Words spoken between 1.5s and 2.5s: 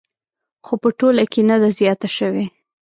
ده زیاته شوې